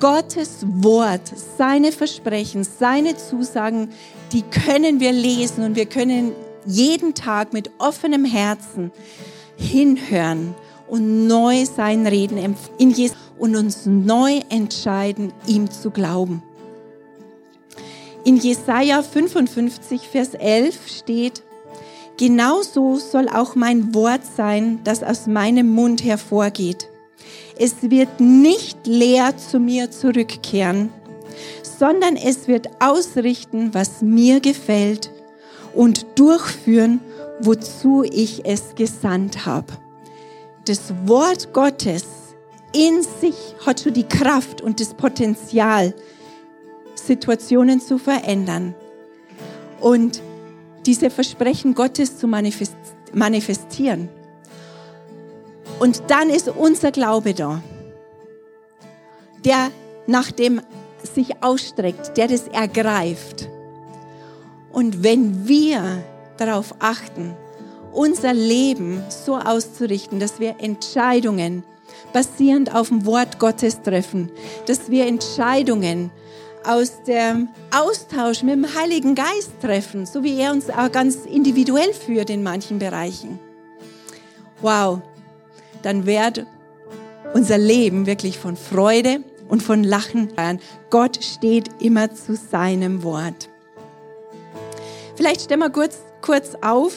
[0.00, 3.90] Gottes Wort, seine Versprechen, seine Zusagen,
[4.32, 6.32] die können wir lesen und wir können
[6.66, 8.90] jeden Tag mit offenem Herzen
[9.56, 10.54] hinhören
[10.88, 16.42] und neu sein Reden in Jesus und uns neu entscheiden, ihm zu glauben.
[18.24, 21.42] In Jesaja 55, Vers 11 steht,
[22.18, 26.88] Genauso soll auch mein Wort sein, das aus meinem Mund hervorgeht.
[27.58, 30.90] Es wird nicht leer zu mir zurückkehren,
[31.62, 35.10] sondern es wird ausrichten, was mir gefällt
[35.74, 37.00] und durchführen,
[37.40, 39.72] wozu ich es gesandt habe.
[40.64, 42.04] Das Wort Gottes
[42.74, 45.94] in sich hat schon die Kraft und das Potenzial,
[46.94, 48.74] Situationen zu verändern
[49.80, 50.20] und
[50.86, 54.08] diese Versprechen Gottes zu manifestieren.
[55.78, 57.62] Und dann ist unser Glaube da,
[59.44, 59.70] der
[60.06, 60.60] nach dem
[61.14, 63.48] sich ausstreckt, der das ergreift.
[64.72, 66.02] Und wenn wir
[66.38, 67.34] darauf achten,
[67.92, 71.64] unser Leben so auszurichten, dass wir Entscheidungen
[72.12, 74.30] basierend auf dem Wort Gottes treffen,
[74.66, 76.10] dass wir Entscheidungen
[76.64, 81.92] aus dem Austausch mit dem Heiligen Geist treffen, so wie er uns auch ganz individuell
[81.92, 83.38] führt in manchen Bereichen.
[84.60, 85.00] Wow,
[85.86, 86.44] dann wird
[87.32, 90.32] unser Leben wirklich von Freude und von Lachen.
[90.90, 93.48] Gott steht immer zu seinem Wort.
[95.14, 96.92] Vielleicht stellen wir kurz, kurz auf.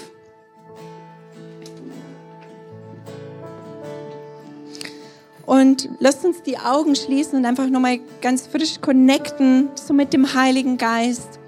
[5.46, 10.34] Und lasst uns die Augen schließen und einfach nochmal ganz frisch connecten, so mit dem
[10.34, 11.40] Heiligen Geist.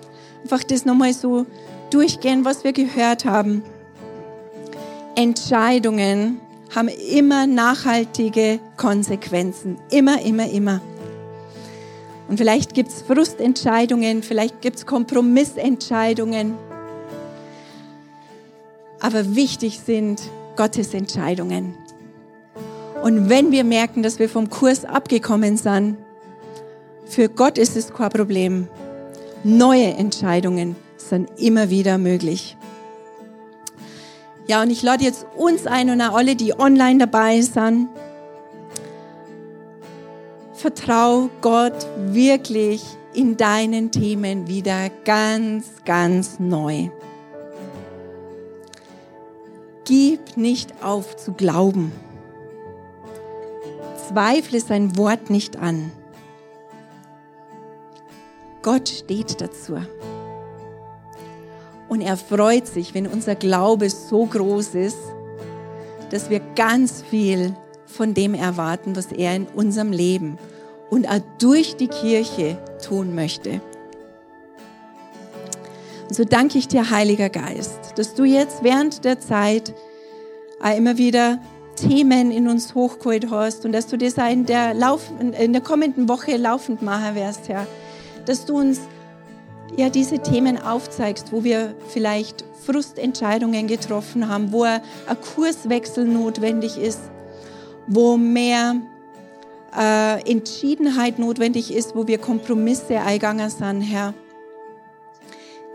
[0.44, 1.48] Einfach das nochmal so
[1.90, 3.64] durchgehen, was wir gehört haben.
[5.16, 6.40] Entscheidungen
[6.76, 9.78] haben immer nachhaltige Konsequenzen.
[9.90, 10.82] Immer, immer, immer.
[12.30, 16.54] Und vielleicht gibt es Frustentscheidungen, vielleicht gibt es Kompromissentscheidungen.
[19.02, 20.22] Aber wichtig sind
[20.56, 21.76] Gottes Entscheidungen.
[23.04, 25.98] Und wenn wir merken, dass wir vom Kurs abgekommen sind,
[27.06, 28.68] für Gott ist es kein Problem.
[29.44, 32.56] Neue Entscheidungen sind immer wieder möglich.
[34.52, 37.88] Ja, und ich lade jetzt uns ein und auch alle, die online dabei sind.
[40.52, 42.84] Vertrau Gott wirklich
[43.14, 46.90] in deinen Themen wieder ganz, ganz neu.
[49.86, 51.94] Gib nicht auf zu glauben.
[54.10, 55.94] Zweifle sein Wort nicht an.
[58.62, 59.78] Gott steht dazu.
[61.92, 64.96] Und er freut sich, wenn unser Glaube so groß ist,
[66.10, 67.54] dass wir ganz viel
[67.86, 70.38] von dem erwarten, was er in unserem Leben
[70.90, 73.60] und auch durch die Kirche tun möchte.
[76.08, 79.74] Und so danke ich dir, Heiliger Geist, dass du jetzt während der Zeit
[80.78, 81.40] immer wieder
[81.76, 86.08] Themen in uns hochgeholt hast und dass du das in der, Lauf in der kommenden
[86.08, 87.68] Woche laufend machen wirst, Herr.
[88.26, 88.80] Dass du uns
[89.78, 94.82] ja diese Themen aufzeigst, wo wir vielleicht Frustentscheidungen getroffen haben, wo ein
[95.36, 97.02] Kurswechsel notwendig ist,
[97.88, 98.76] wo mehr
[99.78, 104.14] äh, Entschiedenheit notwendig ist, wo wir Kompromisse eingegangen sind, Herr.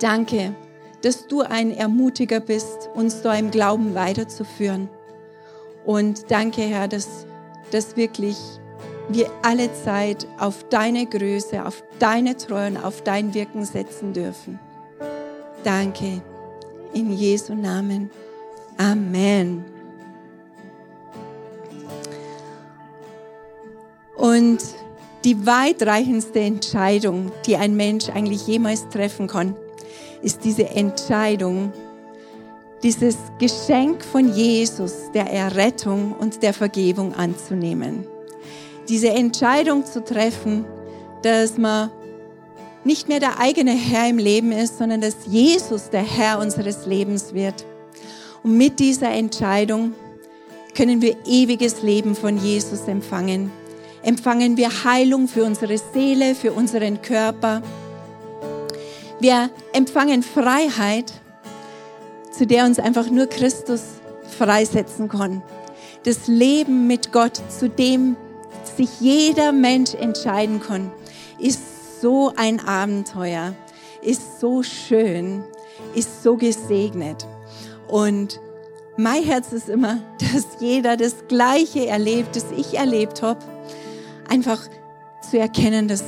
[0.00, 0.54] Danke,
[1.02, 4.88] dass du ein Ermutiger bist, uns da im Glauben weiterzuführen.
[5.84, 7.26] Und danke, Herr, dass,
[7.70, 8.36] dass wirklich
[9.08, 14.58] wir alle Zeit auf deine Größe, auf deine Treue und auf dein Wirken setzen dürfen.
[15.62, 16.22] Danke.
[16.92, 18.10] In Jesu Namen.
[18.78, 19.64] Amen.
[24.16, 24.58] Und
[25.24, 29.54] die weitreichendste Entscheidung, die ein Mensch eigentlich jemals treffen kann,
[30.22, 31.72] ist diese Entscheidung,
[32.82, 38.06] dieses Geschenk von Jesus, der Errettung und der Vergebung anzunehmen
[38.88, 40.64] diese Entscheidung zu treffen,
[41.22, 41.90] dass man
[42.84, 47.34] nicht mehr der eigene Herr im Leben ist, sondern dass Jesus der Herr unseres Lebens
[47.34, 47.66] wird.
[48.42, 49.92] Und mit dieser Entscheidung
[50.76, 53.50] können wir ewiges Leben von Jesus empfangen.
[54.02, 57.60] Empfangen wir Heilung für unsere Seele, für unseren Körper.
[59.18, 61.12] Wir empfangen Freiheit,
[62.30, 63.80] zu der uns einfach nur Christus
[64.38, 65.42] freisetzen kann.
[66.04, 68.16] Das Leben mit Gott, zu dem
[68.76, 70.90] sich jeder Mensch entscheiden kann,
[71.38, 73.54] ist so ein Abenteuer,
[74.02, 75.44] ist so schön,
[75.94, 77.26] ist so gesegnet.
[77.88, 78.40] Und
[78.96, 83.40] mein Herz ist immer, dass jeder das Gleiche erlebt, das ich erlebt habe.
[84.28, 84.60] Einfach
[85.30, 86.04] zu erkennen, dass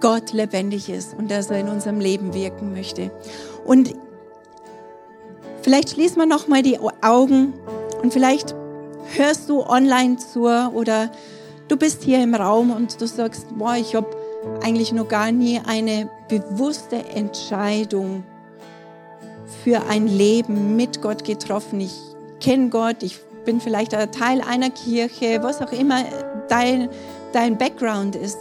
[0.00, 3.10] Gott lebendig ist und dass er in unserem Leben wirken möchte.
[3.64, 3.94] Und
[5.62, 7.54] vielleicht schließen wir noch mal die Augen
[8.02, 8.54] und vielleicht
[9.16, 11.10] hörst du online zu oder
[11.68, 14.08] Du bist hier im Raum und du sagst, boah, ich habe
[14.62, 18.24] eigentlich noch gar nie eine bewusste Entscheidung
[19.62, 21.80] für ein Leben mit Gott getroffen.
[21.80, 21.94] Ich
[22.40, 26.04] kenne Gott, ich bin vielleicht ein Teil einer Kirche, was auch immer
[26.48, 26.88] dein,
[27.32, 28.38] dein Background ist.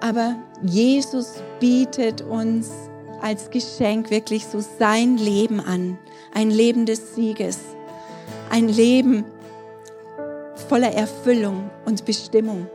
[0.00, 2.70] Aber Jesus bietet uns
[3.20, 5.98] als Geschenk wirklich so sein Leben an.
[6.32, 7.58] Ein Leben des Sieges.
[8.48, 9.24] Ein Leben,
[10.70, 12.68] voller Erfüllung und Bestimmung.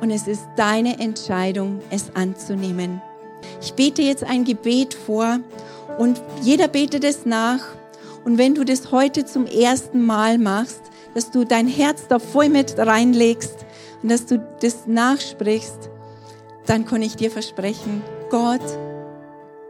[0.00, 3.02] Und es ist deine Entscheidung, es anzunehmen.
[3.60, 5.40] Ich bete jetzt ein Gebet vor
[5.98, 7.58] und jeder betet es nach.
[8.24, 10.80] Und wenn du das heute zum ersten Mal machst,
[11.14, 13.66] dass du dein Herz da voll mit reinlegst
[14.04, 15.90] und dass du das nachsprichst,
[16.66, 18.62] dann kann ich dir versprechen, Gott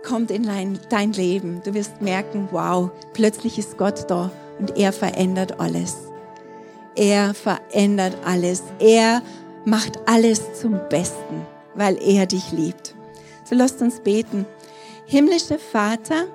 [0.07, 1.63] kommt in dein, Leben.
[1.65, 6.10] Du wirst merken, wow, plötzlich ist Gott da und er verändert alles.
[6.97, 8.63] Er verändert alles.
[8.79, 9.23] Er
[9.65, 12.95] macht alles zum Besten, weil er dich liebt.
[13.45, 14.47] So lasst uns beten.
[15.07, 16.27] Himmlischer Vater,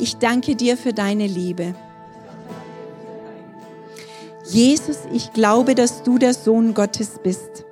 [0.00, 1.74] Ich danke dir für deine Liebe.
[4.46, 7.66] Jesus, ich glaube, dass du der Sohn Gottes bist.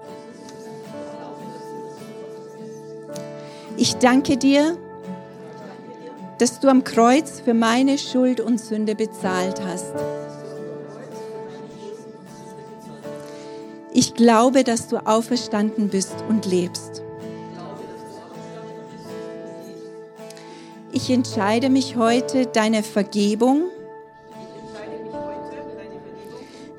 [3.79, 4.77] Ich danke dir,
[6.37, 9.95] dass du am Kreuz für meine Schuld und Sünde bezahlt hast.
[13.93, 17.03] Ich glaube, dass du auferstanden bist und lebst.
[20.93, 23.65] Ich entscheide mich heute, deine Vergebung,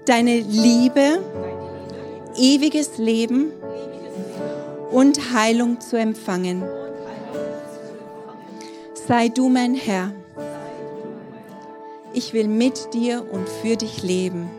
[0.06, 1.24] deine Liebe,
[2.36, 3.52] ewiges Leben
[4.92, 6.64] und Heilung zu empfangen.
[9.08, 10.12] Sei du mein Herr.
[12.14, 14.59] Ich will mit dir und für dich leben.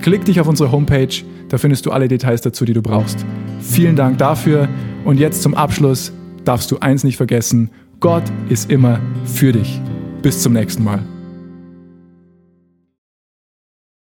[0.00, 3.24] klick dich auf unsere Homepage, da findest du alle Details dazu, die du brauchst.
[3.60, 4.68] Vielen Dank dafür
[5.04, 6.12] und jetzt zum Abschluss
[6.44, 7.70] darfst du eins nicht vergessen,
[8.00, 9.80] Gott ist immer für dich.
[10.22, 11.00] Bis zum nächsten Mal.